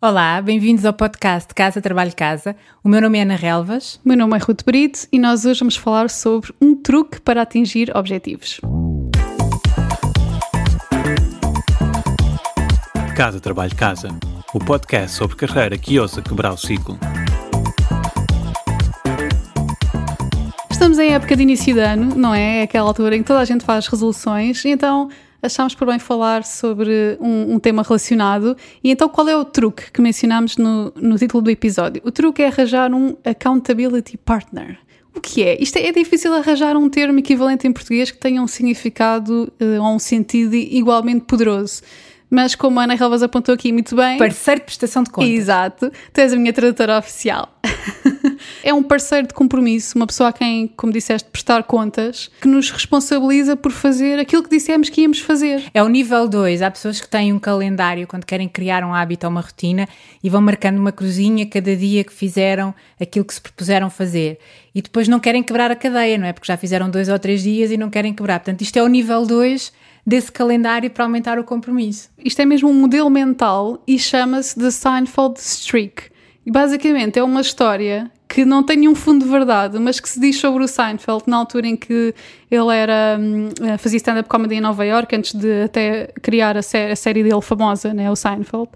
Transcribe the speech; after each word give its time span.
Olá, 0.00 0.40
bem-vindos 0.40 0.84
ao 0.84 0.92
podcast 0.92 1.52
Casa 1.52 1.82
Trabalho 1.82 2.14
Casa. 2.14 2.54
O 2.84 2.88
meu 2.88 3.00
nome 3.00 3.18
é 3.18 3.22
Ana 3.22 3.34
Relvas. 3.34 3.96
O 4.04 4.08
meu 4.08 4.16
nome 4.16 4.36
é 4.36 4.38
Ruth 4.38 4.62
Brito 4.64 5.08
e 5.10 5.18
nós 5.18 5.44
hoje 5.44 5.58
vamos 5.58 5.74
falar 5.74 6.08
sobre 6.08 6.54
um 6.60 6.76
truque 6.76 7.20
para 7.20 7.42
atingir 7.42 7.90
objetivos. 7.96 8.60
Casa 13.16 13.40
Trabalho 13.40 13.74
Casa, 13.74 14.16
o 14.54 14.60
podcast 14.60 15.16
sobre 15.16 15.34
carreira 15.34 15.76
que 15.76 15.98
ousa 15.98 16.22
quebrar 16.22 16.52
o 16.52 16.56
ciclo. 16.56 16.96
Estamos 20.70 21.00
em 21.00 21.12
época 21.12 21.34
de 21.34 21.42
início 21.42 21.74
de 21.74 21.80
ano, 21.80 22.14
não 22.14 22.32
é? 22.32 22.60
É 22.60 22.62
aquela 22.62 22.86
altura 22.86 23.16
em 23.16 23.22
que 23.22 23.26
toda 23.26 23.40
a 23.40 23.44
gente 23.44 23.64
faz 23.64 23.88
resoluções, 23.88 24.64
então 24.64 25.10
achámos 25.42 25.74
por 25.74 25.86
bem 25.86 25.98
falar 25.98 26.44
sobre 26.44 27.16
um, 27.20 27.54
um, 27.54 27.58
tema 27.58 27.82
relacionado. 27.82 28.56
E 28.82 28.90
então, 28.90 29.08
qual 29.08 29.28
é 29.28 29.36
o 29.36 29.44
truque 29.44 29.90
que 29.90 30.00
mencionámos 30.00 30.56
no, 30.56 30.92
no 30.96 31.16
título 31.16 31.42
do 31.42 31.50
episódio? 31.50 32.02
O 32.04 32.10
truque 32.10 32.42
é 32.42 32.48
arranjar 32.48 32.92
um 32.92 33.16
accountability 33.24 34.16
partner. 34.16 34.78
O 35.14 35.20
que 35.20 35.42
é? 35.42 35.60
Isto 35.60 35.78
é, 35.78 35.86
é 35.86 35.92
difícil 35.92 36.32
arranjar 36.32 36.76
um 36.76 36.88
termo 36.88 37.18
equivalente 37.18 37.66
em 37.66 37.72
português 37.72 38.10
que 38.10 38.18
tenha 38.18 38.42
um 38.42 38.46
significado 38.46 39.52
uh, 39.60 39.82
ou 39.82 39.94
um 39.94 39.98
sentido 39.98 40.54
igualmente 40.54 41.24
poderoso 41.24 41.82
mas 42.30 42.54
como 42.54 42.78
a 42.78 42.84
Ana 42.84 42.94
Relvas 42.94 43.22
apontou 43.22 43.54
aqui 43.54 43.72
muito 43.72 43.96
bem. 43.96 44.18
Parceiro 44.18 44.60
de 44.60 44.66
prestação 44.66 45.02
de 45.02 45.10
contas. 45.10 45.30
Exato, 45.30 45.90
tu 46.12 46.20
és 46.20 46.32
a 46.32 46.36
minha 46.36 46.52
tradutora 46.52 46.98
oficial. 46.98 47.48
é 48.62 48.72
um 48.72 48.82
parceiro 48.82 49.28
de 49.28 49.34
compromisso, 49.34 49.96
uma 49.96 50.06
pessoa 50.06 50.30
a 50.30 50.32
quem, 50.32 50.68
como 50.76 50.92
disseste, 50.92 51.28
prestar 51.30 51.62
contas, 51.64 52.30
que 52.40 52.48
nos 52.48 52.70
responsabiliza 52.70 53.56
por 53.56 53.72
fazer 53.72 54.18
aquilo 54.18 54.42
que 54.42 54.50
dissemos 54.50 54.88
que 54.88 55.02
íamos 55.02 55.20
fazer. 55.20 55.64
É 55.72 55.82
o 55.82 55.88
nível 55.88 56.28
2. 56.28 56.62
Há 56.62 56.70
pessoas 56.70 57.00
que 57.00 57.08
têm 57.08 57.32
um 57.32 57.38
calendário 57.38 58.06
quando 58.06 58.24
querem 58.24 58.48
criar 58.48 58.84
um 58.84 58.94
hábito 58.94 59.26
ou 59.26 59.30
uma 59.30 59.40
rotina 59.40 59.88
e 60.22 60.28
vão 60.28 60.40
marcando 60.40 60.78
uma 60.78 60.92
cruzinha 60.92 61.46
cada 61.46 61.74
dia 61.76 62.04
que 62.04 62.12
fizeram 62.12 62.74
aquilo 63.00 63.24
que 63.24 63.34
se 63.34 63.40
propuseram 63.40 63.90
fazer. 63.90 64.38
E 64.74 64.82
depois 64.82 65.08
não 65.08 65.18
querem 65.18 65.42
quebrar 65.42 65.70
a 65.70 65.76
cadeia, 65.76 66.18
não 66.18 66.26
é? 66.26 66.32
Porque 66.32 66.46
já 66.46 66.56
fizeram 66.56 66.90
dois 66.90 67.08
ou 67.08 67.18
três 67.18 67.42
dias 67.42 67.70
e 67.70 67.76
não 67.76 67.90
querem 67.90 68.12
quebrar. 68.12 68.38
Portanto, 68.40 68.62
isto 68.62 68.76
é 68.78 68.82
o 68.82 68.88
nível 68.88 69.26
2 69.26 69.72
desse 70.06 70.32
calendário 70.32 70.90
para 70.90 71.04
aumentar 71.04 71.38
o 71.38 71.44
compromisso. 71.44 72.08
Isto 72.24 72.40
é 72.40 72.46
mesmo 72.46 72.70
um 72.70 72.74
modelo 72.74 73.10
mental 73.10 73.82
e 73.86 73.98
chama-se 73.98 74.58
The 74.58 74.70
Seinfeld 74.70 75.38
Streak. 75.38 76.04
Basicamente 76.50 77.18
é 77.18 77.22
uma 77.22 77.40
história 77.40 78.10
que 78.28 78.44
não 78.44 78.62
tem 78.62 78.76
nenhum 78.76 78.94
fundo 78.94 79.24
de 79.24 79.30
verdade, 79.30 79.78
mas 79.78 80.00
que 80.00 80.08
se 80.08 80.20
diz 80.20 80.38
sobre 80.38 80.62
o 80.62 80.68
Seinfeld 80.68 81.24
na 81.26 81.38
altura 81.38 81.66
em 81.66 81.76
que 81.76 82.14
ele 82.50 82.74
era 82.74 83.18
hum, 83.18 83.48
fazia 83.78 83.96
stand-up 83.96 84.28
comedy 84.28 84.56
em 84.56 84.60
Nova 84.60 84.84
York, 84.84 85.16
antes 85.16 85.34
de 85.34 85.62
até 85.62 86.08
criar 86.22 86.56
a, 86.56 86.62
sé 86.62 86.90
a 86.90 86.96
série 86.96 87.22
dele 87.22 87.40
famosa, 87.40 87.94
né, 87.94 88.10
o 88.10 88.16
Seinfeld 88.16 88.68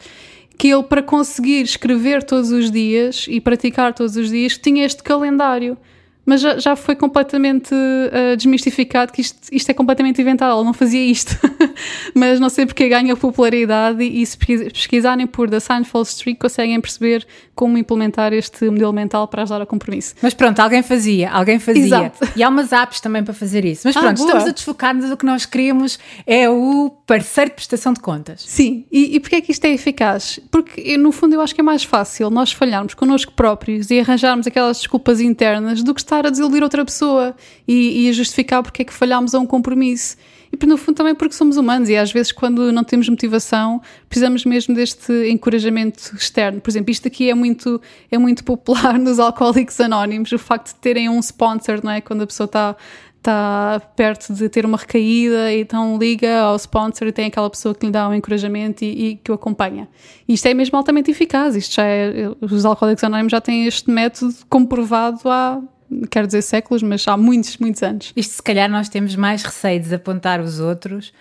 que 0.59 0.69
ele, 0.69 0.83
para 0.85 1.03
conseguir 1.03 1.63
escrever 1.63 2.23
todos 2.23 2.51
os 2.51 2.71
dias 2.71 3.27
e 3.29 3.41
praticar 3.41 3.93
todos 3.93 4.17
os 4.17 4.31
dias, 4.31 4.57
tinha 4.57 4.85
este 4.85 5.03
calendário 5.03 5.77
mas 6.25 6.41
já, 6.41 6.59
já 6.59 6.77
foi 6.77 6.95
completamente 6.95 7.75
uh, 7.75 8.37
desmistificado 8.37 9.13
que 9.13 9.21
isto, 9.21 9.39
isto 9.51 9.71
é 9.71 9.75
completamente 9.75 10.21
inventado, 10.21 10.57
ele 10.57 10.65
não 10.65 10.73
fazia 10.73 11.05
isto. 11.05 11.37
mas 12.15 12.39
não 12.39 12.49
sei 12.49 12.65
porque 12.67 12.89
ganha 12.89 13.17
popularidade 13.17 14.03
e, 14.03 14.23
e 14.23 14.27
se 14.27 14.37
pesquisarem 14.37 15.27
por 15.27 15.51
The 15.51 15.61
Seinfeld 15.61 16.09
Streak 16.09 16.39
conseguem 16.39 16.81
perceber 16.81 17.27
como 17.55 17.77
implementar 17.77 18.33
este 18.33 18.65
modelo 18.71 18.93
mental 18.93 19.27
para 19.27 19.43
ajudar 19.43 19.63
a 19.63 19.67
compromisso. 19.67 20.15
Mas 20.23 20.35
pronto, 20.35 20.59
alguém 20.61 20.83
fazia, 20.83 21.31
alguém 21.31 21.59
fazia. 21.59 21.85
Exato. 21.85 22.29
E 22.37 22.43
há 22.43 22.49
umas 22.49 22.73
apps 22.73 23.01
também 23.01 23.25
para 23.25 23.35
fazer 23.35 23.65
isso. 23.65 23.83
Mas 23.85 23.97
ah, 23.97 24.01
pronto, 24.01 24.19
estamos 24.19 24.45
a 24.45 24.53
desfocar-nos, 24.53 25.11
o 25.11 25.17
que 25.17 25.27
nós 25.27 25.45
queremos 25.45 25.99
é 26.27 26.49
o 26.49 26.91
parceiro 27.07 27.51
de 27.51 27.57
prestação 27.57 27.93
de 27.93 28.01
contas. 28.01 28.45
Sim, 28.47 28.85
e, 28.91 29.17
e 29.17 29.21
porquê 29.21 29.37
é 29.37 29.41
que 29.41 29.53
isto 29.53 29.65
é 29.65 29.71
eficaz? 29.71 30.39
Porque 30.51 30.97
no 30.97 31.13
fundo 31.13 31.35
eu 31.35 31.41
acho 31.41 31.55
que 31.55 31.61
é 31.61 31.65
mais 31.65 31.83
fácil 31.85 32.31
nós 32.31 32.53
falharmos 32.53 32.95
connosco 32.95 33.33
próprios 33.33 33.91
e 33.91 34.01
arranjarmos 34.01 34.47
aquelas 34.47 34.79
desculpas 34.79 35.21
internas 35.21 35.83
do 35.83 35.95
que 35.95 36.01
estar 36.01 36.12
a 36.19 36.31
desiludir 36.31 36.63
outra 36.63 36.85
pessoa 36.85 37.35
e, 37.67 38.05
e 38.05 38.09
a 38.09 38.13
justificar 38.13 38.63
porque 38.63 38.83
é 38.83 38.85
que 38.85 38.93
falhámos 38.93 39.35
a 39.35 39.39
um 39.39 39.47
compromisso. 39.47 40.17
E 40.53 40.67
no 40.67 40.77
fundo 40.77 40.97
também 40.97 41.15
porque 41.15 41.35
somos 41.35 41.57
humanos 41.57 41.89
e 41.89 41.97
às 41.97 42.13
vezes 42.13 42.31
quando 42.31 42.71
não 42.71 42.85
temos 42.85 43.09
motivação 43.09 43.81
precisamos 44.09 44.45
mesmo 44.45 44.75
deste 44.75 45.13
encorajamento 45.31 46.15
externo. 46.15 46.61
Por 46.61 46.71
exemplo, 46.71 46.91
isto 46.91 47.09
aqui 47.09 47.31
é 47.31 47.35
muito, 47.35 47.81
é 48.11 48.19
muito 48.19 48.45
popular 48.45 48.97
nos 49.01 49.19
alcoólicos 49.19 49.81
anónimos, 49.81 50.31
o 50.31 50.39
facto 50.39 50.75
de 50.75 50.75
terem 50.75 51.09
um 51.09 51.19
sponsor, 51.21 51.81
não 51.83 51.91
é? 51.91 52.01
Quando 52.01 52.23
a 52.23 52.27
pessoa 52.27 52.45
está 52.45 52.77
está 53.23 53.81
perto 53.95 54.35
de 54.35 54.49
ter 54.49 54.67
uma 54.67 54.77
recaída, 54.77 55.53
então 55.55 55.97
liga 55.97 56.41
ao 56.41 56.57
sponsor 56.57 57.07
e 57.07 57.13
tem 57.13 57.27
aquela 57.27 57.49
pessoa 57.49 57.73
que 57.73 57.87
lhe 57.87 57.93
dá 57.93 58.09
um 58.09 58.15
encorajamento 58.15 58.85
e, 58.85 59.11
e 59.11 59.17
que 59.17 59.31
o 59.31 59.35
acompanha. 59.35 59.89
Isto 60.29 60.49
é 60.49 60.55
mesmo 60.55 60.77
altamente 60.77 61.11
eficaz. 61.11 61.55
Isto 61.55 61.77
já 61.77 61.85
é, 61.85 62.29
os 62.41 62.65
alcoólicos 62.65 63.05
anónimos 63.05 63.31
já 63.31 63.41
têm 63.41 63.67
este 63.67 63.89
método 63.89 64.35
comprovado 64.51 65.21
há 65.31 65.63
quero 66.11 66.27
dizer 66.27 66.43
séculos, 66.43 66.83
mas 66.83 67.07
há 67.07 67.17
muitos, 67.17 67.57
muitos 67.59 67.83
anos. 67.83 68.13
Isto 68.17 68.35
se 68.35 68.43
calhar 68.43 68.71
nós 68.71 68.89
temos 68.89 69.17
mais 69.17 69.43
receio 69.43 69.79
de 69.79 69.85
desapontar 69.85 70.41
os 70.41 70.61
outros 70.61 71.13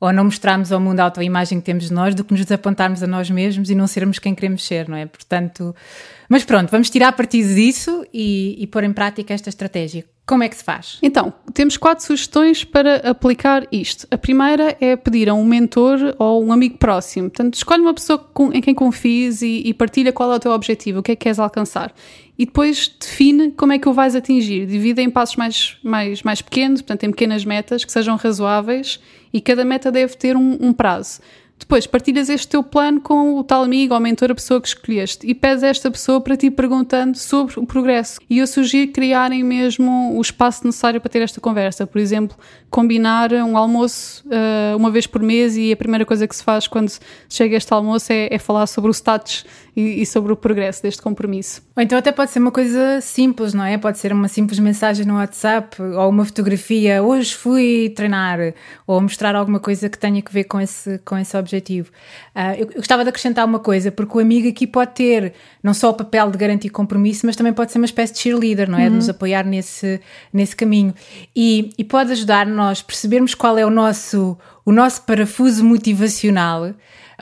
ou 0.00 0.12
não 0.12 0.24
mostrarmos 0.24 0.70
ao 0.70 0.80
mundo 0.80 1.00
a 1.00 1.04
autoimagem 1.04 1.58
que 1.58 1.66
temos 1.66 1.88
de 1.88 1.92
nós 1.92 2.14
do 2.14 2.24
que 2.24 2.32
nos 2.32 2.44
desapontarmos 2.44 3.02
a 3.02 3.06
nós 3.06 3.30
mesmos 3.30 3.68
e 3.68 3.74
não 3.74 3.86
sermos 3.86 4.18
quem 4.18 4.34
queremos 4.34 4.64
ser, 4.64 4.88
não 4.88 4.96
é? 4.96 5.06
Portanto, 5.06 5.74
mas 6.28 6.44
pronto, 6.44 6.70
vamos 6.70 6.90
tirar 6.90 7.12
partido 7.12 7.54
disso 7.54 8.04
e, 8.12 8.56
e 8.58 8.66
pôr 8.66 8.84
em 8.84 8.92
prática 8.92 9.32
esta 9.32 9.48
estratégia. 9.48 10.04
Como 10.28 10.42
é 10.42 10.48
que 10.50 10.56
se 10.56 10.62
faz? 10.62 10.98
Então, 11.02 11.32
temos 11.54 11.78
quatro 11.78 12.04
sugestões 12.04 12.62
para 12.62 12.96
aplicar 12.96 13.66
isto. 13.72 14.06
A 14.10 14.18
primeira 14.18 14.76
é 14.78 14.94
pedir 14.94 15.30
a 15.30 15.32
um 15.32 15.42
mentor 15.42 16.14
ou 16.18 16.44
um 16.44 16.52
amigo 16.52 16.76
próximo. 16.76 17.30
Portanto, 17.30 17.54
escolhe 17.54 17.80
uma 17.80 17.94
pessoa 17.94 18.30
em 18.52 18.60
quem 18.60 18.74
confies 18.74 19.40
e, 19.40 19.62
e 19.64 19.72
partilha 19.72 20.12
qual 20.12 20.30
é 20.30 20.36
o 20.36 20.38
teu 20.38 20.52
objetivo, 20.52 20.98
o 20.98 21.02
que 21.02 21.12
é 21.12 21.16
que 21.16 21.22
queres 21.22 21.38
alcançar. 21.38 21.94
E 22.38 22.44
depois 22.44 22.94
define 23.00 23.52
como 23.52 23.72
é 23.72 23.78
que 23.78 23.88
o 23.88 23.94
vais 23.94 24.14
atingir. 24.14 24.66
Divide 24.66 25.00
em 25.00 25.08
passos 25.08 25.36
mais, 25.36 25.78
mais, 25.82 26.22
mais 26.22 26.42
pequenos, 26.42 26.82
portanto, 26.82 27.04
em 27.04 27.10
pequenas 27.10 27.46
metas 27.46 27.82
que 27.82 27.90
sejam 27.90 28.16
razoáveis 28.16 29.00
e 29.32 29.40
cada 29.40 29.64
meta 29.64 29.90
deve 29.90 30.14
ter 30.14 30.36
um, 30.36 30.58
um 30.60 30.74
prazo. 30.74 31.20
Depois 31.58 31.86
partilhas 31.86 32.28
este 32.28 32.48
teu 32.48 32.62
plano 32.62 33.00
com 33.00 33.36
o 33.38 33.44
tal 33.44 33.64
amigo 33.64 33.92
ou 33.92 34.00
mentor, 34.00 34.30
a 34.30 34.34
pessoa 34.34 34.60
que 34.60 34.68
escolheste, 34.68 35.26
e 35.26 35.34
pedes 35.34 35.62
a 35.62 35.68
esta 35.68 35.90
pessoa 35.90 36.20
para 36.20 36.36
ti 36.36 36.50
perguntando 36.50 37.18
sobre 37.18 37.58
o 37.58 37.66
progresso. 37.66 38.20
E 38.30 38.38
eu 38.38 38.46
sugiro 38.46 38.92
criarem 38.92 39.42
mesmo 39.42 40.16
o 40.16 40.20
espaço 40.20 40.64
necessário 40.64 41.00
para 41.00 41.10
ter 41.10 41.20
esta 41.20 41.40
conversa. 41.40 41.86
Por 41.86 41.98
exemplo, 41.98 42.36
combinar 42.70 43.32
um 43.32 43.56
almoço 43.56 44.24
uh, 44.26 44.76
uma 44.76 44.90
vez 44.90 45.06
por 45.06 45.22
mês 45.22 45.56
e 45.56 45.72
a 45.72 45.76
primeira 45.76 46.06
coisa 46.06 46.26
que 46.28 46.36
se 46.36 46.44
faz 46.44 46.66
quando 46.66 46.92
chega 47.28 47.56
este 47.56 47.72
almoço 47.72 48.12
é, 48.12 48.28
é 48.30 48.38
falar 48.38 48.66
sobre 48.66 48.90
o 48.90 48.94
status 48.94 49.44
e, 49.78 50.02
e, 50.02 50.06
sobre 50.06 50.32
o 50.32 50.36
progresso 50.36 50.82
deste 50.82 51.00
compromisso. 51.00 51.62
Ou 51.76 51.80
então 51.80 51.96
até 51.96 52.10
pode 52.10 52.32
ser 52.32 52.40
uma 52.40 52.50
coisa 52.50 53.00
simples, 53.00 53.54
não 53.54 53.64
é? 53.64 53.78
Pode 53.78 53.96
ser 53.98 54.12
uma 54.12 54.26
simples 54.26 54.58
mensagem 54.58 55.06
no 55.06 55.14
WhatsApp 55.14 55.80
ou 55.80 56.08
uma 56.08 56.24
fotografia, 56.24 57.00
hoje 57.00 57.32
fui 57.36 57.92
treinar, 57.94 58.54
ou 58.88 59.00
mostrar 59.00 59.36
alguma 59.36 59.60
coisa 59.60 59.88
que 59.88 59.96
tenha 59.96 60.20
que 60.20 60.32
ver 60.32 60.44
com 60.44 60.60
esse, 60.60 60.98
com 61.04 61.16
esse 61.16 61.36
objetivo. 61.36 61.92
Uh, 62.34 62.58
eu, 62.58 62.70
eu, 62.70 62.76
gostava 62.78 63.04
de 63.04 63.10
acrescentar 63.10 63.46
uma 63.46 63.60
coisa, 63.60 63.92
porque 63.92 64.18
o 64.18 64.20
amigo 64.20 64.48
aqui 64.48 64.66
pode 64.66 64.94
ter 64.94 65.32
não 65.62 65.72
só 65.72 65.90
o 65.90 65.94
papel 65.94 66.28
de 66.32 66.38
garantir 66.38 66.70
compromisso, 66.70 67.24
mas 67.24 67.36
também 67.36 67.52
pode 67.52 67.70
ser 67.70 67.78
uma 67.78 67.86
espécie 67.86 68.14
de 68.14 68.18
cheerleader, 68.18 68.68
não 68.68 68.80
é? 68.80 68.84
Uhum. 68.84 68.90
De 68.90 68.96
nos 68.96 69.08
apoiar 69.08 69.46
nesse, 69.46 70.00
nesse 70.32 70.56
caminho. 70.56 70.92
E, 71.36 71.70
e 71.78 71.84
pode 71.84 72.10
ajudar 72.10 72.48
nós 72.48 72.82
percebermos 72.82 73.32
qual 73.32 73.56
é 73.56 73.64
o 73.64 73.70
nosso, 73.70 74.36
o 74.66 74.72
nosso 74.72 75.02
parafuso 75.02 75.64
motivacional, 75.64 76.74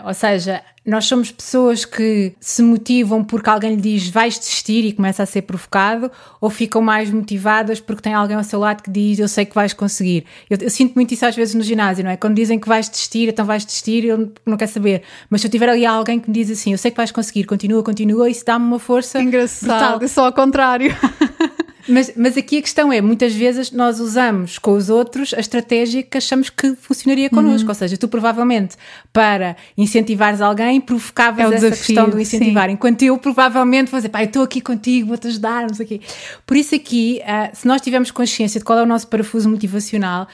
ou 0.03 0.15
seja, 0.15 0.63
nós 0.87 1.05
somos 1.07 1.33
pessoas 1.33 1.85
que 1.85 2.33
se 2.41 2.63
motivam 2.63 3.25
porque 3.25 3.51
alguém 3.51 3.75
lhe 3.75 3.81
diz 3.81 4.09
vais 4.09 4.39
desistir 4.39 4.85
e 4.85 4.93
começa 4.93 5.23
a 5.23 5.27
ser 5.27 5.43
provocado, 5.43 6.11
ou 6.41 6.49
ficam 6.49 6.81
mais 6.81 7.11
motivadas 7.11 7.81
porque 7.81 8.03
tem 8.03 8.15
alguém 8.15 8.37
ao 8.37 8.45
seu 8.45 8.61
lado 8.61 8.83
que 8.83 8.91
diz 8.91 9.19
eu 9.19 9.29
sei 9.29 9.45
que 9.45 9.55
vais 9.55 9.73
conseguir. 9.73 10.25
Eu, 10.49 10.57
eu 10.61 10.71
sinto 10.71 10.95
muito 10.95 11.13
isso 11.13 11.27
às 11.27 11.35
vezes 11.35 11.55
no 11.55 11.63
ginásio, 11.63 12.05
não 12.05 12.11
é? 12.11 12.17
Quando 12.17 12.37
dizem 12.37 12.59
que 12.59 12.69
vais 12.69 12.89
desistir, 12.89 13.29
então 13.29 13.45
vais 13.45 13.65
desistir, 13.65 14.05
eu 14.05 14.33
não 14.47 14.57
quero 14.57 14.71
saber. 14.71 15.03
Mas 15.29 15.41
se 15.41 15.47
eu 15.49 15.51
tiver 15.51 15.69
ali 15.69 15.85
alguém 15.85 16.21
que 16.21 16.31
me 16.31 16.35
diz 16.35 16.51
assim, 16.51 16.73
eu 16.73 16.79
sei 16.79 16.91
que 16.91 16.97
vais 16.97 17.11
conseguir, 17.11 17.45
continua, 17.45 17.83
continua, 17.83 18.31
isso 18.31 18.45
dá-me 18.45 18.65
uma 18.65 18.79
força. 18.79 19.21
Engraçado, 19.21 19.69
brutal. 19.69 20.03
é 20.03 20.09
só 20.09 20.27
ao 20.27 20.33
contrário. 20.33 20.95
Mas, 21.89 22.13
mas 22.17 22.37
aqui 22.37 22.59
a 22.59 22.63
questão 22.63 22.93
é, 22.93 23.01
muitas 23.01 23.35
vezes 23.35 23.71
nós 23.71 24.01
usamos 24.01 24.59
com 24.59 24.73
os 24.73 24.91
outros 24.91 25.33
a 25.35 25.41
estratégia 25.41 26.03
que 26.03 26.19
achamos 26.19 26.51
que 26.51 26.75
funcionaria 26.75 27.31
connosco. 27.31 27.63
Uhum. 27.63 27.71
Ou 27.71 27.75
seja, 27.75 27.97
tu 27.97 28.09
provavelmente 28.09 28.77
para 29.13 29.57
incentivares 29.77 30.41
alguém 30.41 30.81
provocavas 30.81 31.41
é 31.41 31.55
essa 31.57 31.71
desafio, 31.71 31.87
questão 31.87 32.11
do 32.11 32.21
incentivar. 32.21 32.69
Sim. 32.69 32.75
Enquanto 32.75 33.03
eu 33.03 33.17
provavelmente 33.19 33.91
vou 33.91 33.99
dizer, 33.99 34.09
pá, 34.09 34.23
eu 34.23 34.27
estou 34.27 34.43
aqui 34.43 34.61
contigo, 34.61 35.09
vou-te 35.09 35.29
ajudar, 35.29 35.63
não 35.63 35.75
sei 35.75 35.87
o 35.87 35.89
quê. 35.89 36.01
Por 36.45 36.57
isso 36.57 36.75
aqui, 36.75 37.21
uh, 37.23 37.55
se 37.55 37.67
nós 37.67 37.81
tivermos 37.81 38.11
consciência 38.11 38.59
de 38.59 38.65
qual 38.65 38.79
é 38.79 38.83
o 38.83 38.87
nosso 38.87 39.07
parafuso 39.09 39.49
motivacional, 39.49 40.27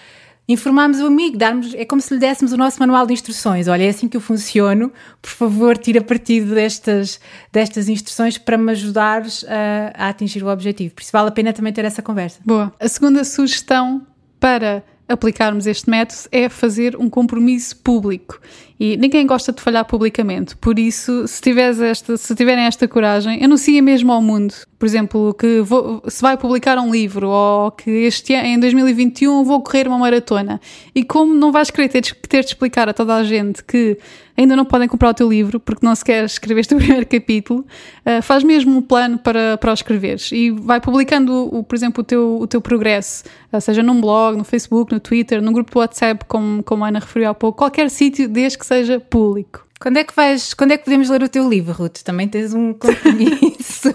informarmos 0.52 1.00
o 1.00 1.06
amigo, 1.06 1.36
darmos, 1.36 1.74
é 1.74 1.84
como 1.84 2.00
se 2.00 2.14
lhe 2.14 2.20
dessemos 2.20 2.52
o 2.52 2.56
nosso 2.56 2.78
manual 2.78 3.06
de 3.06 3.12
instruções. 3.12 3.68
Olha, 3.68 3.84
é 3.84 3.88
assim 3.88 4.08
que 4.08 4.16
eu 4.16 4.20
funciono, 4.20 4.92
por 5.20 5.30
favor, 5.30 5.76
tira 5.76 6.00
partido 6.00 6.54
destas, 6.54 7.20
destas 7.52 7.88
instruções 7.88 8.38
para 8.38 8.56
me 8.56 8.72
ajudares 8.72 9.44
a, 9.44 10.06
a 10.06 10.08
atingir 10.08 10.42
o 10.42 10.48
objetivo. 10.48 10.94
Por 10.94 11.02
isso 11.02 11.12
vale 11.12 11.28
a 11.28 11.32
pena 11.32 11.52
também 11.52 11.72
ter 11.72 11.84
essa 11.84 12.02
conversa. 12.02 12.40
Boa. 12.44 12.72
A 12.78 12.88
segunda 12.88 13.24
sugestão 13.24 14.06
para 14.38 14.84
aplicarmos 15.08 15.66
este 15.66 15.88
método 15.90 16.20
é 16.30 16.48
fazer 16.48 16.96
um 16.96 17.08
compromisso 17.08 17.76
público. 17.76 18.40
E 18.84 18.96
ninguém 18.96 19.24
gosta 19.24 19.52
de 19.52 19.62
falhar 19.62 19.84
publicamente. 19.84 20.56
Por 20.56 20.76
isso, 20.76 21.28
se, 21.28 21.40
tiveres 21.40 21.78
esta, 21.80 22.16
se 22.16 22.34
tiverem 22.34 22.64
esta 22.64 22.88
coragem, 22.88 23.44
anuncia 23.44 23.80
mesmo 23.80 24.10
ao 24.10 24.20
mundo. 24.20 24.52
Por 24.76 24.86
exemplo, 24.86 25.32
que 25.34 25.60
vou, 25.60 26.02
se 26.08 26.20
vai 26.20 26.36
publicar 26.36 26.76
um 26.80 26.90
livro 26.90 27.28
ou 27.28 27.70
que 27.70 27.88
este 27.88 28.32
em 28.32 28.58
2021 28.58 29.44
vou 29.44 29.62
correr 29.62 29.86
uma 29.86 29.98
maratona. 29.98 30.60
E 30.92 31.04
como 31.04 31.32
não 31.32 31.52
vais 31.52 31.70
querer 31.70 31.90
ter, 31.90 32.02
ter 32.02 32.40
de 32.40 32.46
explicar 32.46 32.88
a 32.88 32.92
toda 32.92 33.14
a 33.14 33.22
gente 33.22 33.62
que 33.62 33.96
ainda 34.36 34.56
não 34.56 34.64
podem 34.64 34.88
comprar 34.88 35.10
o 35.10 35.14
teu 35.14 35.28
livro 35.28 35.60
porque 35.60 35.84
não 35.84 35.94
se 35.94 36.04
quer 36.04 36.24
escrever 36.24 36.60
este 36.60 36.74
primeiro 36.76 37.06
capítulo, 37.06 37.64
uh, 38.06 38.22
faz 38.22 38.42
mesmo 38.42 38.76
um 38.76 38.82
plano 38.82 39.18
para, 39.18 39.56
para 39.58 39.70
o 39.70 39.74
escreveres 39.74 40.32
e 40.32 40.50
vai 40.50 40.80
publicando, 40.80 41.48
o, 41.54 41.62
por 41.62 41.74
exemplo, 41.74 42.00
o 42.00 42.04
teu, 42.04 42.38
o 42.40 42.46
teu 42.46 42.60
progresso, 42.60 43.24
uh, 43.52 43.60
seja 43.60 43.82
num 43.82 44.00
blog, 44.00 44.36
no 44.36 44.44
Facebook, 44.44 44.92
no 44.92 45.00
Twitter, 45.00 45.40
num 45.42 45.52
grupo 45.52 45.70
do 45.70 45.78
WhatsApp, 45.78 46.24
como, 46.26 46.62
como 46.62 46.84
a 46.84 46.88
Ana 46.88 46.98
referiu 46.98 47.30
há 47.30 47.34
pouco, 47.34 47.58
qualquer 47.58 47.90
sítio 47.90 48.28
desde 48.28 48.58
que 48.58 48.66
seja 48.72 48.98
público. 48.98 49.66
Quando 49.82 49.96
é 49.96 50.04
que 50.04 50.14
vais, 50.14 50.54
quando 50.54 50.70
é 50.70 50.78
que 50.78 50.84
podemos 50.84 51.10
ler 51.10 51.24
o 51.24 51.28
teu 51.28 51.48
livro, 51.48 51.72
Ruth? 51.72 52.02
Também 52.04 52.28
tens 52.28 52.54
um 52.54 52.70
compromisso 52.78 53.92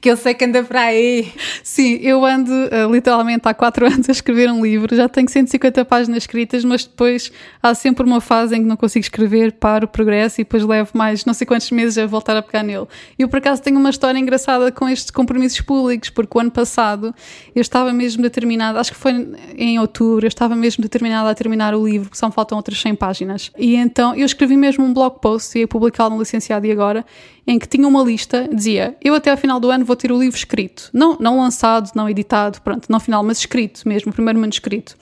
que 0.00 0.10
eu 0.10 0.16
sei 0.16 0.34
que 0.34 0.44
anda 0.44 0.64
para 0.64 0.80
aí. 0.80 1.32
Sim, 1.62 1.94
eu 2.02 2.24
ando 2.24 2.50
uh, 2.50 2.92
literalmente 2.92 3.42
há 3.44 3.54
4 3.54 3.86
anos 3.94 4.08
a 4.08 4.12
escrever 4.12 4.50
um 4.50 4.60
livro, 4.64 4.96
já 4.96 5.08
tenho 5.08 5.28
150 5.28 5.84
páginas 5.84 6.24
escritas, 6.24 6.64
mas 6.64 6.84
depois 6.84 7.30
há 7.62 7.72
sempre 7.72 8.04
uma 8.04 8.20
fase 8.20 8.56
em 8.56 8.62
que 8.62 8.66
não 8.66 8.76
consigo 8.76 9.04
escrever, 9.04 9.52
paro 9.52 9.84
o 9.84 9.88
progresso 9.88 10.40
e 10.40 10.44
depois 10.44 10.64
levo 10.64 10.90
mais 10.94 11.24
não 11.24 11.32
sei 11.32 11.46
quantos 11.46 11.70
meses 11.70 11.98
a 11.98 12.06
voltar 12.06 12.36
a 12.36 12.42
pegar 12.42 12.64
nele. 12.64 12.88
Eu 13.16 13.28
por 13.28 13.36
acaso 13.36 13.62
tenho 13.62 13.78
uma 13.78 13.90
história 13.90 14.18
engraçada 14.18 14.72
com 14.72 14.88
estes 14.88 15.12
compromissos 15.12 15.60
públicos, 15.60 16.10
porque 16.10 16.36
o 16.36 16.40
ano 16.40 16.50
passado 16.50 17.14
eu 17.54 17.60
estava 17.60 17.92
mesmo 17.92 18.24
determinada, 18.24 18.80
acho 18.80 18.90
que 18.90 18.98
foi 18.98 19.28
em 19.56 19.78
outubro, 19.78 20.26
eu 20.26 20.28
estava 20.28 20.56
mesmo 20.56 20.82
determinada 20.82 21.30
a 21.30 21.34
terminar 21.36 21.76
o 21.76 21.86
livro, 21.86 22.10
que 22.10 22.18
só 22.18 22.26
me 22.26 22.32
faltam 22.32 22.58
outras 22.58 22.82
100 22.82 22.96
páginas. 22.96 23.52
E 23.56 23.76
então 23.76 24.16
eu 24.16 24.26
escrevi 24.26 24.56
mesmo 24.56 24.84
um 24.84 24.92
blog 24.92 25.20
post 25.20 25.27
post, 25.28 25.58
ia 25.58 25.68
publicá-lo 25.68 26.14
no 26.14 26.20
Licenciado 26.20 26.66
e 26.66 26.72
Agora, 26.72 27.04
em 27.46 27.58
que 27.58 27.68
tinha 27.68 27.86
uma 27.86 28.02
lista, 28.02 28.48
dizia, 28.50 28.96
eu 29.02 29.14
até 29.14 29.30
ao 29.30 29.36
final 29.36 29.60
do 29.60 29.70
ano 29.70 29.84
vou 29.84 29.94
ter 29.94 30.10
o 30.10 30.18
livro 30.18 30.36
escrito. 30.36 30.88
Não, 30.92 31.18
não 31.20 31.38
lançado, 31.38 31.90
não 31.94 32.08
editado, 32.08 32.60
pronto, 32.62 32.86
não 32.88 32.98
final, 32.98 33.22
mas 33.22 33.38
escrito 33.38 33.86
mesmo, 33.86 34.12
primeiro 34.12 34.38
manuscrito. 34.38 34.96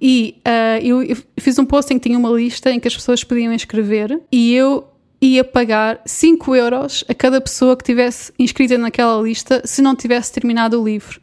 E 0.00 0.36
uh, 0.46 0.84
eu, 0.84 1.02
eu 1.02 1.16
fiz 1.40 1.58
um 1.58 1.64
post 1.64 1.92
em 1.92 1.98
que 1.98 2.08
tinha 2.08 2.18
uma 2.18 2.30
lista 2.30 2.70
em 2.70 2.78
que 2.78 2.86
as 2.86 2.94
pessoas 2.94 3.24
podiam 3.24 3.52
inscrever 3.52 4.20
e 4.30 4.54
eu 4.54 4.86
ia 5.20 5.42
pagar 5.42 6.00
5 6.06 6.54
euros 6.54 7.04
a 7.08 7.14
cada 7.14 7.40
pessoa 7.40 7.76
que 7.76 7.82
tivesse 7.82 8.32
inscrita 8.38 8.78
naquela 8.78 9.20
lista 9.20 9.62
se 9.64 9.82
não 9.82 9.96
tivesse 9.96 10.32
terminado 10.32 10.80
o 10.80 10.84
livro 10.84 11.20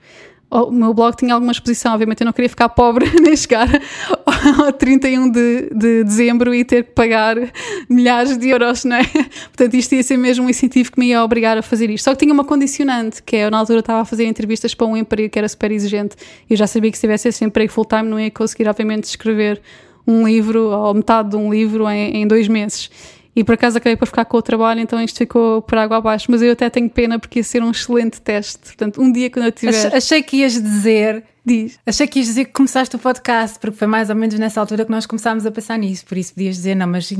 o 0.49 0.71
meu 0.71 0.93
blog 0.93 1.15
tinha 1.15 1.33
alguma 1.33 1.51
exposição, 1.51 1.93
obviamente 1.93 2.21
eu 2.21 2.25
não 2.25 2.33
queria 2.33 2.49
ficar 2.49 2.69
pobre 2.69 3.09
nem 3.19 3.35
chegar 3.35 3.67
ao 4.59 4.71
31 4.71 5.29
de, 5.29 5.69
de 5.73 6.03
dezembro 6.03 6.53
e 6.53 6.63
ter 6.63 6.83
que 6.83 6.91
pagar 6.91 7.35
milhares 7.89 8.37
de 8.37 8.49
euros, 8.49 8.85
não 8.85 8.95
é? 8.95 9.03
Portanto, 9.51 9.73
isto 9.73 9.95
ia 9.95 10.03
ser 10.03 10.17
mesmo 10.17 10.45
um 10.45 10.49
incentivo 10.49 10.91
que 10.91 10.99
me 10.99 11.07
ia 11.07 11.23
obrigar 11.23 11.57
a 11.57 11.61
fazer 11.61 11.89
isto. 11.89 12.05
Só 12.05 12.11
que 12.11 12.19
tinha 12.19 12.33
uma 12.33 12.45
condicionante, 12.45 13.21
que 13.23 13.35
é, 13.35 13.45
eu 13.45 13.51
na 13.51 13.57
altura 13.57 13.79
estava 13.79 14.01
a 14.01 14.05
fazer 14.05 14.25
entrevistas 14.25 14.73
para 14.73 14.87
um 14.87 14.95
emprego 14.95 15.29
que 15.29 15.39
era 15.39 15.49
super 15.49 15.71
exigente 15.71 16.15
e 16.49 16.53
eu 16.53 16.57
já 16.57 16.67
sabia 16.67 16.91
que 16.91 16.97
se 16.97 17.01
tivesse 17.01 17.27
esse 17.27 17.43
emprego 17.43 17.71
full-time 17.71 18.03
não 18.03 18.19
ia 18.19 18.31
conseguir, 18.31 18.67
obviamente, 18.67 19.05
escrever 19.05 19.61
um 20.07 20.27
livro 20.27 20.69
ou 20.69 20.93
metade 20.93 21.31
de 21.31 21.35
um 21.35 21.51
livro 21.51 21.89
em, 21.89 22.17
em 22.17 22.27
dois 22.27 22.47
meses. 22.47 22.89
E 23.35 23.43
por 23.43 23.55
acaso 23.55 23.77
acabei 23.77 23.97
por 23.97 24.07
ficar 24.07 24.25
com 24.25 24.37
o 24.37 24.41
trabalho, 24.41 24.79
então 24.79 25.01
isto 25.01 25.17
ficou 25.17 25.61
por 25.61 25.77
água 25.77 25.97
abaixo. 25.97 26.27
Mas 26.29 26.41
eu 26.41 26.53
até 26.53 26.69
tenho 26.69 26.89
pena 26.89 27.19
porque 27.19 27.39
ia 27.39 27.43
ser 27.43 27.61
um 27.61 27.71
excelente 27.71 28.21
teste. 28.21 28.59
Portanto, 28.59 29.01
um 29.01 29.11
dia 29.11 29.29
quando 29.29 29.45
eu 29.45 29.51
tiver. 29.51 29.93
Achei 29.93 30.23
que 30.23 30.37
ias 30.37 30.53
dizer 30.53 31.23
Diz. 31.45 31.79
Achei 31.85 32.07
que 32.07 32.17
ias 32.19 32.27
dizer 32.27 32.45
que 32.45 32.51
começaste 32.51 32.95
o 32.95 32.99
podcast, 32.99 33.59
porque 33.59 33.77
foi 33.77 33.87
mais 33.87 34.09
ou 34.09 34.15
menos 34.15 34.37
nessa 34.39 34.59
altura 34.59 34.83
que 34.83 34.91
nós 34.91 35.05
começámos 35.05 35.45
a 35.45 35.51
pensar 35.51 35.77
nisso. 35.77 36.03
Por 36.05 36.17
isso 36.17 36.33
podias 36.33 36.55
dizer, 36.55 36.73
não, 36.73 36.87
mas 36.87 37.13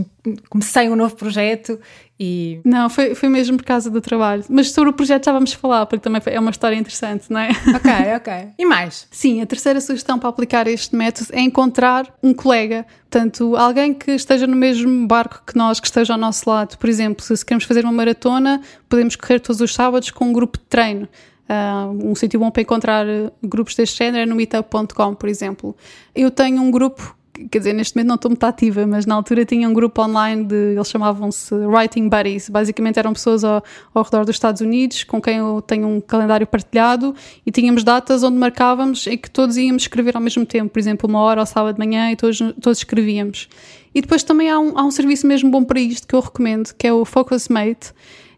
comecei 0.50 0.90
um 0.90 0.96
novo 0.96 1.16
projeto 1.16 1.80
e. 2.20 2.60
Não, 2.66 2.90
foi, 2.90 3.14
foi 3.14 3.30
mesmo 3.30 3.58
por 3.58 3.64
causa 3.64 3.90
do 3.90 4.02
trabalho. 4.02 4.44
Mas 4.50 4.72
sobre 4.72 4.90
o 4.90 4.94
projeto 4.94 5.26
já 5.26 5.32
vamos 5.32 5.54
falar, 5.54 5.86
porque 5.86 6.02
também 6.02 6.20
é 6.26 6.40
uma 6.40 6.50
história 6.50 6.76
interessante, 6.76 7.26
não 7.30 7.40
é? 7.40 7.50
Ok, 7.50 7.92
ok. 8.18 8.34
E 8.58 8.66
mais? 8.66 9.08
Sim, 9.12 9.42
a 9.42 9.46
terceira 9.46 9.80
sugestão 9.80 10.18
para 10.18 10.30
aplicar 10.30 10.66
este 10.66 10.96
método 10.96 11.30
é 11.32 11.42
encontrar 11.42 12.12
um 12.24 12.34
colega. 12.34 12.86
Portanto, 13.10 13.56
alguém 13.56 13.94
que 13.94 14.12
esteja 14.12 14.48
no 14.48 14.56
mesmo 14.56 15.06
barco 15.08 15.44
que 15.46 15.56
nós, 15.56 15.80
que 15.80 15.88
esteja 15.88 16.14
ao 16.14 16.20
nosso 16.20 16.50
lado. 16.50 16.78
Por 16.78 16.90
exemplo, 16.90 17.24
se 17.24 17.46
queremos 17.46 17.66
fazer 17.66 17.84
uma 17.84 17.94
maratona, 17.94 18.62
podemos 18.90 19.16
correr 19.16 19.40
todos 19.40 19.62
os 19.62 19.74
sábados 19.74 20.10
com 20.10 20.26
um 20.26 20.34
grupo 20.34 20.58
de 20.58 20.66
treino. 20.66 21.08
Uh, 21.48 22.10
um 22.12 22.16
sítio 22.16 22.40
bom 22.40 22.50
para 22.50 22.64
encontrar 22.64 23.06
grupos 23.44 23.76
deste 23.76 24.00
género 24.00 24.24
é 24.24 24.26
no 24.26 24.36
meetup.com, 24.36 25.14
por 25.14 25.30
exemplo. 25.30 25.76
Eu 26.16 26.32
tenho 26.32 26.60
um 26.60 26.72
grupo, 26.72 27.16
quer 27.52 27.60
dizer, 27.60 27.74
neste 27.74 27.96
momento 27.96 28.08
não 28.08 28.16
estou 28.16 28.32
muito 28.32 28.44
ativa, 28.44 28.88
mas 28.88 29.06
na 29.06 29.14
altura 29.14 29.46
tinha 29.46 29.70
um 29.70 29.74
grupo 29.74 30.02
online 30.02 30.44
de, 30.44 30.56
eles 30.74 30.90
chamavam-se 30.90 31.54
Writing 31.54 32.10
Buddies. 32.10 32.50
Basicamente 32.50 32.98
eram 32.98 33.14
pessoas 33.14 33.44
ao, 33.44 33.64
ao 33.94 34.04
redor 34.04 34.26
dos 34.26 34.36
Estados 34.36 34.62
Unidos 34.62 35.04
com 35.04 35.22
quem 35.22 35.38
eu 35.38 35.62
tenho 35.62 35.88
um 35.88 36.02
calendário 36.02 36.48
partilhado 36.48 37.14
e 37.46 37.52
tínhamos 37.52 37.84
datas 37.84 38.24
onde 38.24 38.38
marcávamos 38.38 39.06
em 39.06 39.18
que 39.18 39.30
todos 39.30 39.56
íamos 39.56 39.84
escrever 39.84 40.16
ao 40.16 40.22
mesmo 40.22 40.48
tempo, 40.48 40.72
por 40.72 40.80
exemplo, 40.80 41.08
uma 41.08 41.20
hora 41.20 41.42
ao 41.42 41.46
sábado 41.46 41.76
de 41.76 41.80
manhã 41.80 42.12
e 42.12 42.16
todos, 42.16 42.40
todos 42.60 42.80
escrevíamos. 42.80 43.48
E 43.94 44.02
depois 44.02 44.24
também 44.24 44.50
há 44.50 44.60
um, 44.60 44.78
há 44.78 44.84
um 44.84 44.92
serviço 44.92 45.28
mesmo 45.28 45.52
bom 45.52 45.64
para 45.64 45.80
isto 45.80 46.08
que 46.08 46.16
eu 46.16 46.20
recomendo, 46.20 46.74
que 46.74 46.88
é 46.88 46.92
o 46.92 47.06
Focusmate 47.06 47.94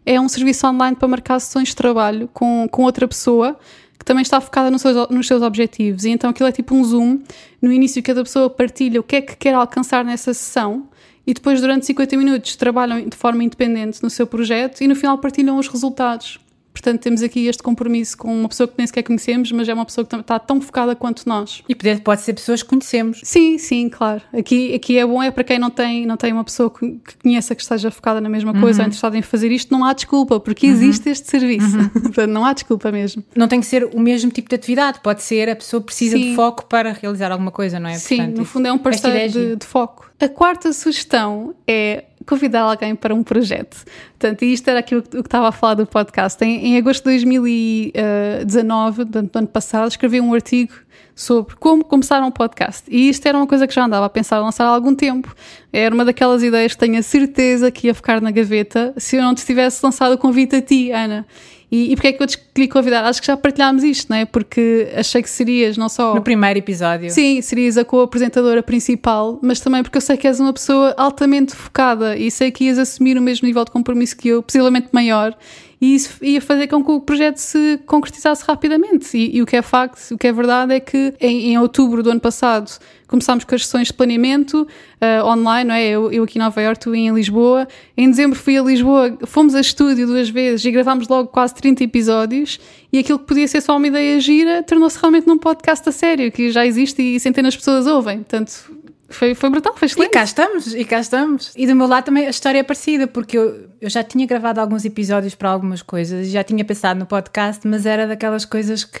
é 0.08 0.18
um 0.18 0.26
serviço 0.26 0.66
online 0.66 0.96
para 0.96 1.06
marcar 1.06 1.38
sessões 1.38 1.68
de 1.68 1.76
trabalho 1.76 2.30
com, 2.32 2.66
com 2.70 2.82
outra 2.82 3.06
pessoa 3.06 3.58
que 3.98 4.04
também 4.06 4.22
está 4.22 4.40
focada 4.40 4.70
nos 4.70 4.80
seus, 4.80 5.08
nos 5.10 5.26
seus 5.26 5.42
objetivos. 5.42 6.04
E 6.04 6.10
então 6.10 6.30
aquilo 6.30 6.48
é 6.48 6.52
tipo 6.52 6.74
um 6.74 6.82
zoom. 6.82 7.20
No 7.60 7.70
início, 7.70 8.02
cada 8.02 8.22
pessoa 8.22 8.48
partilha 8.48 9.00
o 9.00 9.02
que 9.02 9.16
é 9.16 9.20
que 9.20 9.36
quer 9.36 9.52
alcançar 9.54 10.02
nessa 10.02 10.32
sessão 10.32 10.88
e 11.26 11.34
depois, 11.34 11.60
durante 11.60 11.84
50 11.84 12.16
minutos, 12.16 12.56
trabalham 12.56 13.06
de 13.06 13.14
forma 13.14 13.44
independente 13.44 14.02
no 14.02 14.08
seu 14.08 14.26
projeto 14.26 14.80
e 14.80 14.88
no 14.88 14.96
final 14.96 15.18
partilham 15.18 15.58
os 15.58 15.68
resultados. 15.68 16.40
Portanto, 16.78 17.00
temos 17.00 17.22
aqui 17.22 17.46
este 17.46 17.62
compromisso 17.62 18.16
com 18.16 18.32
uma 18.32 18.48
pessoa 18.48 18.68
que 18.68 18.74
nem 18.78 18.86
sequer 18.86 19.02
conhecemos, 19.02 19.50
mas 19.50 19.68
é 19.68 19.74
uma 19.74 19.84
pessoa 19.84 20.06
que 20.06 20.14
está 20.14 20.38
tão 20.38 20.60
focada 20.60 20.94
quanto 20.94 21.28
nós. 21.28 21.62
E 21.68 21.74
pode, 21.74 22.00
pode 22.02 22.20
ser 22.20 22.34
pessoas 22.34 22.62
que 22.62 22.68
conhecemos. 22.68 23.20
Sim, 23.24 23.58
sim, 23.58 23.88
claro. 23.88 24.22
Aqui, 24.32 24.74
aqui 24.74 24.96
é 24.96 25.04
bom, 25.04 25.20
é 25.20 25.30
para 25.30 25.42
quem 25.42 25.58
não 25.58 25.70
tem, 25.70 26.06
não 26.06 26.16
tem 26.16 26.32
uma 26.32 26.44
pessoa 26.44 26.70
que, 26.70 27.00
conheça 27.20 27.54
que 27.54 27.62
esteja 27.62 27.90
focada 27.90 28.20
na 28.20 28.28
mesma 28.28 28.52
coisa 28.52 28.78
uhum. 28.78 28.84
ou 28.84 28.88
interessada 28.88 29.18
em 29.18 29.22
fazer 29.22 29.50
isto, 29.50 29.72
não 29.72 29.84
há 29.84 29.92
desculpa, 29.92 30.38
porque 30.38 30.66
uhum. 30.66 30.72
existe 30.72 31.08
este 31.10 31.28
serviço. 31.28 31.76
Uhum. 31.76 31.88
Portanto, 32.00 32.30
não 32.30 32.44
há 32.44 32.52
desculpa 32.52 32.92
mesmo. 32.92 33.24
Não 33.34 33.48
tem 33.48 33.58
que 33.58 33.66
ser 33.66 33.84
o 33.84 33.98
mesmo 33.98 34.30
tipo 34.30 34.48
de 34.48 34.54
atividade, 34.54 35.00
pode 35.02 35.22
ser 35.22 35.48
a 35.48 35.56
pessoa 35.56 35.80
precisa 35.80 36.16
sim. 36.16 36.30
de 36.30 36.36
foco 36.36 36.64
para 36.66 36.92
realizar 36.92 37.32
alguma 37.32 37.50
coisa, 37.50 37.80
não 37.80 37.90
é? 37.90 37.94
Sim, 37.94 38.16
Portanto, 38.16 38.38
no 38.38 38.44
fundo 38.44 38.68
é 38.68 38.72
um 38.72 38.78
parceiro 38.78 39.32
de, 39.32 39.56
de 39.56 39.66
foco. 39.66 40.07
A 40.20 40.28
quarta 40.28 40.72
sugestão 40.72 41.54
é 41.66 42.04
convidar 42.26 42.62
alguém 42.62 42.94
para 42.94 43.14
um 43.14 43.22
projeto. 43.22 43.84
Portanto, 44.18 44.42
isto 44.42 44.68
era 44.68 44.80
aquilo 44.80 45.00
que, 45.00 45.10
que 45.10 45.18
estava 45.18 45.48
a 45.48 45.52
falar 45.52 45.74
do 45.74 45.86
podcast. 45.86 46.44
Em, 46.44 46.66
em 46.66 46.76
agosto 46.76 47.04
de 47.04 47.10
2019, 47.10 49.04
do 49.04 49.38
ano 49.38 49.46
passado, 49.46 49.88
escrevi 49.88 50.20
um 50.20 50.34
artigo 50.34 50.74
sobre 51.14 51.54
como 51.56 51.84
começar 51.84 52.22
um 52.22 52.30
podcast. 52.32 52.84
E 52.88 53.08
isto 53.08 53.26
era 53.26 53.38
uma 53.38 53.46
coisa 53.46 53.66
que 53.66 53.74
já 53.74 53.84
andava 53.84 54.06
a 54.06 54.08
pensar 54.08 54.36
a 54.36 54.40
lançar 54.40 54.64
há 54.66 54.68
algum 54.68 54.94
tempo. 54.94 55.34
Era 55.72 55.94
uma 55.94 56.04
daquelas 56.04 56.42
ideias 56.42 56.74
que 56.74 56.78
tenho 56.78 56.98
a 56.98 57.02
certeza 57.02 57.70
que 57.70 57.86
ia 57.86 57.94
ficar 57.94 58.20
na 58.20 58.30
gaveta 58.30 58.92
se 58.96 59.16
eu 59.16 59.22
não 59.22 59.34
te 59.34 59.46
tivesse 59.46 59.84
lançado 59.84 60.12
o 60.12 60.18
convite 60.18 60.56
a 60.56 60.62
ti, 60.62 60.90
Ana. 60.90 61.26
E, 61.70 61.92
e 61.92 61.94
porque 61.94 62.08
é 62.08 62.12
que 62.12 62.22
eu 62.22 62.26
te 62.26 62.38
queria 62.38 62.70
convidar? 62.70 63.04
Acho 63.04 63.20
que 63.20 63.26
já 63.26 63.36
partilhámos 63.36 63.84
isto, 63.84 64.08
não 64.08 64.16
é? 64.16 64.24
Porque 64.24 64.88
achei 64.94 65.22
que 65.22 65.28
serias 65.28 65.76
não 65.76 65.88
só. 65.88 66.14
No 66.14 66.22
primeiro 66.22 66.58
episódio. 66.58 67.10
Sim, 67.10 67.42
serias 67.42 67.76
a 67.76 67.84
co-apresentadora 67.84 68.62
principal, 68.62 69.38
mas 69.42 69.60
também 69.60 69.82
porque 69.82 69.98
eu 69.98 70.02
sei 70.02 70.16
que 70.16 70.26
és 70.26 70.40
uma 70.40 70.52
pessoa 70.52 70.94
altamente 70.96 71.54
focada 71.54 72.16
e 72.16 72.30
sei 72.30 72.50
que 72.50 72.64
ias 72.64 72.78
assumir 72.78 73.18
o 73.18 73.22
mesmo 73.22 73.46
nível 73.46 73.64
de 73.64 73.70
compromisso 73.70 74.16
que 74.16 74.28
eu, 74.28 74.42
possivelmente 74.42 74.88
maior, 74.92 75.36
e 75.80 75.94
isso 75.94 76.18
ia 76.22 76.40
fazer 76.40 76.66
com 76.66 76.84
que 76.84 76.90
o 76.90 77.00
projeto 77.00 77.36
se 77.36 77.78
concretizasse 77.86 78.44
rapidamente. 78.44 79.16
E, 79.16 79.36
e 79.36 79.42
o 79.42 79.46
que 79.46 79.56
é 79.56 79.62
facto, 79.62 80.12
o 80.12 80.18
que 80.18 80.26
é 80.26 80.32
verdade 80.32 80.74
é 80.74 80.80
que 80.80 81.14
em, 81.20 81.52
em 81.52 81.58
outubro 81.58 82.02
do 82.02 82.10
ano 82.10 82.20
passado 82.20 82.70
começámos 83.06 83.44
com 83.44 83.54
as 83.54 83.64
sessões 83.64 83.86
de 83.88 83.94
planeamento 83.94 84.62
uh, 84.66 85.26
online, 85.26 85.68
não 85.68 85.74
é? 85.74 85.88
Eu, 85.88 86.12
eu, 86.12 86.24
aqui 86.24 86.38
em 86.38 86.42
Nova 86.42 86.60
Iorque, 86.60 86.80
tu 86.80 86.94
em 86.94 87.10
Lisboa. 87.14 87.66
Em 87.96 88.10
dezembro 88.10 88.38
fui 88.38 88.58
a 88.58 88.62
Lisboa, 88.62 89.16
fomos 89.24 89.54
a 89.54 89.60
estúdio 89.60 90.06
duas 90.06 90.28
vezes 90.28 90.64
e 90.64 90.70
gravámos 90.70 91.08
logo 91.08 91.28
quase 91.28 91.54
30 91.54 91.84
episódios. 91.84 92.60
E 92.92 92.98
aquilo 92.98 93.18
que 93.18 93.26
podia 93.26 93.46
ser 93.46 93.60
só 93.60 93.76
uma 93.76 93.86
ideia 93.86 94.20
gira 94.20 94.62
tornou-se 94.62 94.98
realmente 94.98 95.26
num 95.26 95.38
podcast 95.38 95.88
a 95.88 95.92
sério, 95.92 96.30
que 96.32 96.50
já 96.50 96.66
existe 96.66 97.00
e 97.00 97.18
centenas 97.20 97.54
de 97.54 97.60
pessoas 97.60 97.86
ouvem. 97.86 98.18
Portanto, 98.18 98.70
foi, 99.08 99.34
foi 99.34 99.50
brutal, 99.50 99.74
foi 99.76 99.86
excelente. 99.86 100.10
E 100.10 100.12
cá 100.12 100.22
estamos, 100.22 100.74
e 100.74 100.84
cá 100.84 101.00
estamos. 101.00 101.52
E 101.56 101.66
do 101.66 101.74
meu 101.74 101.86
lado 101.86 102.04
também 102.04 102.26
a 102.26 102.30
história 102.30 102.58
é 102.58 102.62
parecida, 102.62 103.06
porque 103.06 103.38
eu, 103.38 103.68
eu 103.80 103.88
já 103.88 104.04
tinha 104.04 104.26
gravado 104.26 104.60
alguns 104.60 104.84
episódios 104.84 105.34
para 105.34 105.50
algumas 105.50 105.80
coisas, 105.80 106.28
já 106.28 106.44
tinha 106.44 106.64
pensado 106.64 107.00
no 107.00 107.06
podcast, 107.06 107.66
mas 107.66 107.86
era 107.86 108.06
daquelas 108.06 108.44
coisas 108.44 108.84
que 108.84 109.00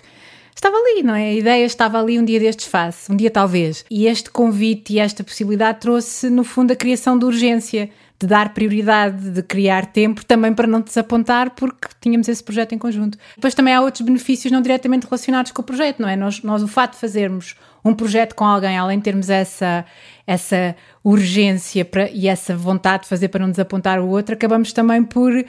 estava 0.54 0.76
ali, 0.76 1.02
não 1.02 1.14
é? 1.14 1.28
A 1.28 1.34
ideia 1.34 1.64
estava 1.64 2.00
ali 2.00 2.18
um 2.18 2.24
dia 2.24 2.40
destes 2.40 2.66
face, 2.66 3.10
um 3.12 3.16
dia 3.16 3.30
talvez. 3.30 3.84
E 3.90 4.06
este 4.06 4.30
convite 4.30 4.94
e 4.94 4.98
esta 4.98 5.22
possibilidade 5.22 5.80
trouxe, 5.80 6.30
no 6.30 6.42
fundo, 6.42 6.72
a 6.72 6.76
criação 6.76 7.18
de 7.18 7.24
urgência 7.24 7.90
de 8.20 8.26
dar 8.26 8.52
prioridade, 8.52 9.30
de 9.30 9.42
criar 9.42 9.86
tempo, 9.86 10.24
também 10.24 10.52
para 10.52 10.66
não 10.66 10.80
desapontar, 10.80 11.50
porque 11.50 11.86
tínhamos 12.00 12.28
esse 12.28 12.42
projeto 12.42 12.74
em 12.74 12.78
conjunto. 12.78 13.16
Depois 13.36 13.54
também 13.54 13.72
há 13.72 13.80
outros 13.80 14.00
benefícios 14.00 14.50
não 14.50 14.60
diretamente 14.60 15.06
relacionados 15.06 15.52
com 15.52 15.62
o 15.62 15.64
projeto, 15.64 16.00
não 16.00 16.08
é? 16.08 16.16
Nós, 16.16 16.42
nós 16.42 16.62
o 16.62 16.66
fato 16.66 16.94
de 16.94 16.98
fazermos 16.98 17.54
um 17.84 17.94
projeto 17.94 18.34
com 18.34 18.44
alguém, 18.44 18.76
além 18.76 18.98
de 18.98 19.04
termos 19.04 19.30
essa, 19.30 19.84
essa 20.26 20.76
urgência 21.02 21.84
para, 21.84 22.10
e 22.10 22.28
essa 22.28 22.56
vontade 22.56 23.04
de 23.04 23.08
fazer 23.08 23.28
para 23.28 23.44
não 23.44 23.50
desapontar 23.50 24.00
o 24.00 24.08
outro, 24.08 24.34
acabamos 24.34 24.72
também 24.72 25.02
por 25.02 25.32
uh, 25.32 25.44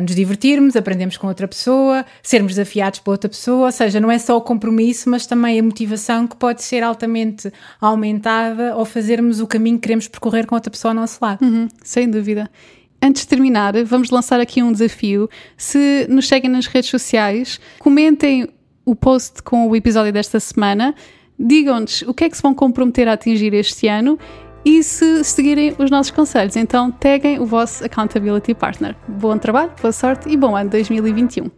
nos 0.00 0.14
divertirmos, 0.14 0.76
aprendemos 0.76 1.16
com 1.16 1.26
outra 1.26 1.48
pessoa, 1.48 2.04
sermos 2.22 2.54
desafiados 2.54 3.00
por 3.00 3.12
outra 3.12 3.28
pessoa, 3.28 3.66
ou 3.66 3.72
seja, 3.72 4.00
não 4.00 4.10
é 4.10 4.18
só 4.18 4.36
o 4.36 4.40
compromisso, 4.40 5.08
mas 5.08 5.26
também 5.26 5.58
a 5.58 5.62
motivação 5.62 6.26
que 6.26 6.36
pode 6.36 6.62
ser 6.62 6.82
altamente 6.82 7.52
aumentada 7.80 8.72
ao 8.72 8.84
fazermos 8.84 9.40
o 9.40 9.46
caminho 9.46 9.76
que 9.76 9.82
queremos 9.82 10.08
percorrer 10.08 10.46
com 10.46 10.54
outra 10.54 10.70
pessoa 10.70 10.90
ao 10.90 10.96
nosso 10.96 11.18
lado. 11.22 11.44
Uhum, 11.44 11.68
sem 11.82 12.10
dúvida. 12.10 12.50
Antes 13.00 13.22
de 13.22 13.28
terminar, 13.28 13.72
vamos 13.84 14.10
lançar 14.10 14.40
aqui 14.40 14.60
um 14.60 14.72
desafio. 14.72 15.30
Se 15.56 16.06
nos 16.08 16.26
seguem 16.26 16.50
nas 16.50 16.66
redes 16.66 16.90
sociais, 16.90 17.60
comentem 17.78 18.48
o 18.84 18.96
post 18.96 19.42
com 19.42 19.68
o 19.68 19.76
episódio 19.76 20.12
desta 20.12 20.40
semana, 20.40 20.94
digam-nos 21.38 22.02
o 22.02 22.12
que 22.12 22.24
é 22.24 22.28
que 22.28 22.36
se 22.36 22.42
vão 22.42 22.54
comprometer 22.54 23.08
a 23.08 23.12
atingir 23.12 23.54
este 23.54 23.86
ano 23.86 24.18
e 24.64 24.82
se 24.82 25.22
seguirem 25.24 25.74
os 25.78 25.90
nossos 25.90 26.10
conselhos. 26.10 26.56
Então, 26.56 26.90
taguem 26.90 27.38
o 27.38 27.46
vosso 27.46 27.84
Accountability 27.84 28.54
Partner. 28.54 28.96
Bom 29.06 29.38
trabalho, 29.38 29.70
boa 29.80 29.92
sorte 29.92 30.28
e 30.28 30.36
bom 30.36 30.56
ano 30.56 30.70
2021. 30.70 31.50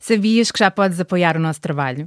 Sabias 0.00 0.50
que 0.50 0.58
já 0.58 0.70
podes 0.70 0.98
apoiar 0.98 1.36
o 1.36 1.38
nosso 1.38 1.60
trabalho? 1.60 2.06